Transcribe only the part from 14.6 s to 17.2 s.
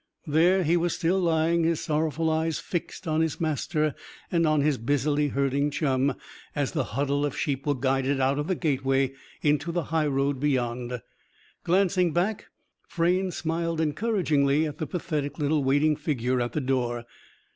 at the pathetic little waiting figure at the door.